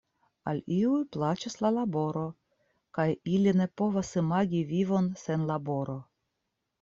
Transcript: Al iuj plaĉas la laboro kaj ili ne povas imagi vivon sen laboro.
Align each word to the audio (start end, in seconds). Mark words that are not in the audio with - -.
Al 0.51 0.59
iuj 0.75 0.99
plaĉas 1.15 1.57
la 1.65 1.69
laboro 1.75 2.23
kaj 2.99 3.05
ili 3.33 3.53
ne 3.59 3.67
povas 3.81 4.09
imagi 4.23 4.63
vivon 4.73 5.11
sen 5.25 5.45
laboro. 5.51 5.97